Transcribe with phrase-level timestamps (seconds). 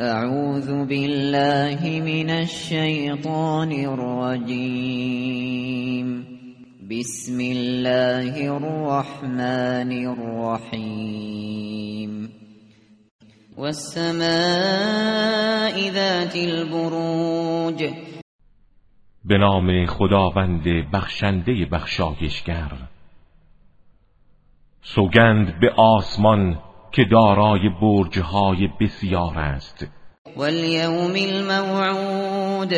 [0.00, 4.86] اعوذ بالله من الشیطان الرجیم
[6.90, 11.12] بسم الله الرحمن الرحیم
[13.56, 14.20] والسماء
[15.90, 17.84] ذات البروج.
[19.24, 22.72] به نام خداوند بخشنده بخشایشگر.
[24.82, 26.58] سوگند به آسمان
[26.94, 29.86] که دارای برجهای بسیار است.
[30.36, 32.72] والیوم الموعود.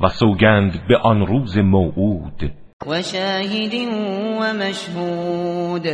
[0.00, 2.52] و سوگند به آن روز موعود.
[2.86, 5.86] و شاهد و مشهود.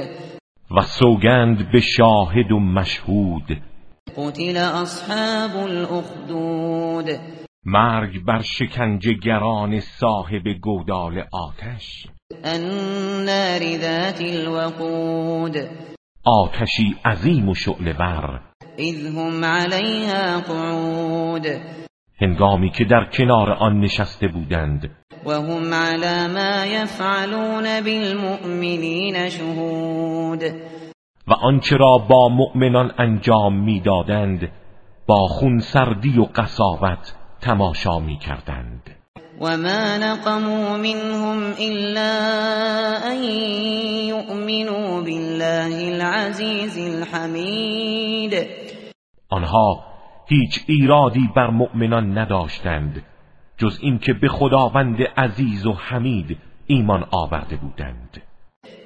[0.70, 3.62] و سوگند به شاهد و مشهود.
[4.16, 7.20] قتل اصحاب الاخدود.
[7.64, 12.06] مرگ بر شکنجهگران صاحب گودال آتش.
[12.44, 15.56] النار ذات الوقود.
[16.24, 18.40] آتشی عظیم و شعلور
[18.78, 21.46] اذ هم علیها قعود.
[22.20, 24.90] هنگامی که در کنار آن نشسته بودند.
[25.26, 30.42] و هم على ما یفعلون بالمؤمنین شهود.
[31.28, 34.52] و آنچه را با مؤمنان انجام می‌دادند
[35.06, 38.90] با خونسردی و قساوت تماشا می‌کردند.
[39.42, 42.12] وما نقموا منهم إلا
[43.12, 43.22] أن
[44.08, 48.34] يؤمنوا بالله العزيز الحمید
[49.30, 49.84] آنها
[50.28, 53.02] هیچ ایرادی بر مؤمنان نداشتند
[53.58, 58.22] جز اینکه به خداوند عزیز و حمید ایمان آورده بودند.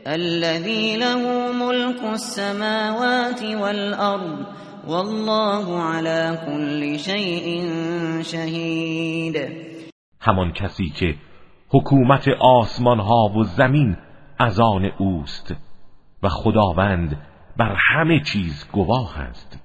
[0.06, 4.46] الذي له ملك السماوات والأرض
[4.88, 7.68] والله على كل شيء
[8.22, 9.65] شهید
[10.26, 11.14] همان کسی که
[11.68, 13.96] حکومت آسمان ها و زمین
[14.38, 15.54] از آن اوست
[16.22, 17.16] و خداوند
[17.56, 19.58] بر همه چیز گواه است.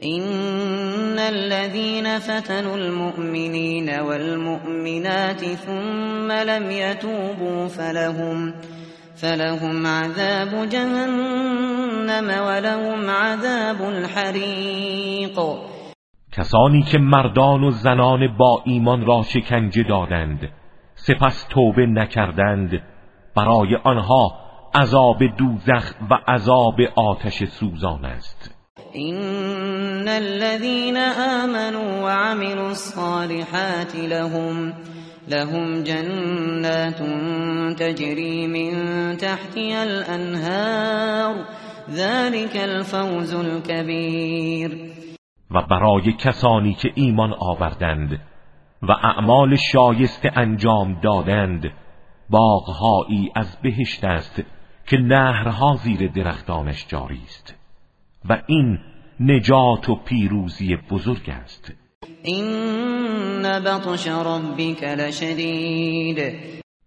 [0.00, 8.54] این الذين فتنوا المؤمنين والمؤمنات ثم لم يتوبوا فلهم
[9.16, 15.38] فلهم عذاب جهنم ولهم عذاب الحریق
[16.38, 20.48] کسانی که مردان و زنان با ایمان را شکنجه دادند
[20.94, 22.82] سپس توبه نکردند
[23.36, 24.32] برای آنها
[24.74, 28.54] عذاب دوزخ و عذاب آتش سوزان است.
[28.92, 30.96] این الذين
[31.42, 34.72] آمنوا وعملوا الصالحات لهم
[35.28, 37.02] لهم جنات
[37.78, 38.72] تجري من
[39.16, 41.34] تحتها الانهار
[41.90, 44.97] ذلك الفوز الكبير.
[45.50, 48.20] و برای کسانی که ایمان آوردند
[48.82, 51.72] و اعمال شایسته انجام دادند
[52.30, 54.42] باغهایی از بهشت است
[54.86, 57.54] که نهرها زیر درختانش جاری است
[58.28, 58.78] و این
[59.20, 61.74] نجات و پیروزی بزرگ است.
[62.22, 66.18] این بطش ربک لشدید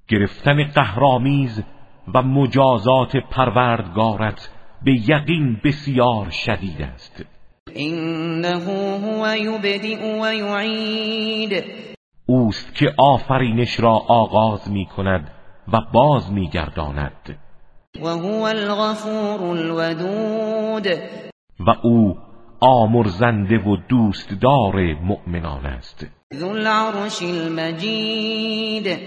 [0.08, 1.64] گرفتن قهرامیز
[2.14, 4.50] و مجازات پروردگارت
[4.84, 7.26] به یقین بسیار شدید است.
[7.76, 8.60] انه
[9.00, 11.64] هو یبدئ و یعید
[12.26, 15.32] اوست که آفرینش را آغاز می کند
[15.74, 17.40] و باز می گرداند
[18.00, 20.88] و هو الغفور الودود.
[21.60, 22.18] و او
[22.60, 26.08] آمرزنده و دوستدار مؤمنان است.
[26.34, 29.00] ذو العرش المجید.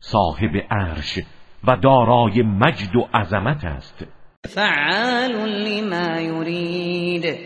[0.00, 1.18] صاحب عرش
[1.64, 4.06] و دارای مجد و عظمت است.
[4.48, 7.38] فعال لما یرید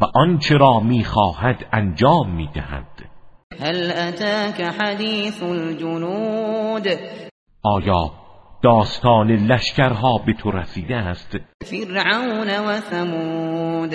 [0.00, 2.86] و آنچه را می‌خواهد انجام می‌دهد.
[3.60, 6.86] هل اتاک حدیث الجنود؟
[7.62, 8.10] آیا
[8.62, 13.94] داستان لشکرها به تو رسیده است؟ فرعون و ثمود.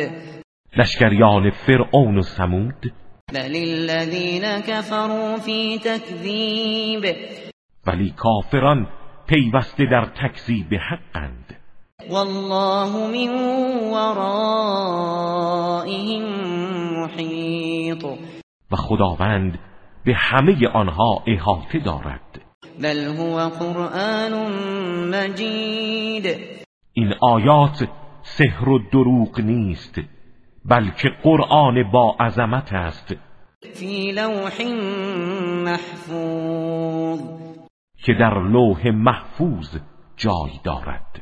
[0.77, 2.93] لشکریان فرعون و ثمود؟
[3.33, 7.03] بل الذین كفروا فی تکذیب.
[7.87, 8.87] ولی کافران
[9.27, 11.65] پیوسته در تکذیب حقند.
[12.09, 13.29] والله من
[13.93, 15.25] ورائهم
[17.01, 18.03] محیط
[18.72, 19.59] و خداوند
[20.05, 22.41] به همه آنها احاطه دارد.
[22.81, 24.34] بل هو قرآن
[25.09, 26.25] مجید.
[26.93, 27.87] این آیات
[28.22, 29.96] سحر و دروغ نیست
[30.66, 33.16] بلکه قرآن با عظمت است.
[33.73, 34.63] فی لوح
[35.63, 37.19] محفوظ.
[38.03, 39.78] که در لوح محفوظ
[40.17, 41.22] جای دارد.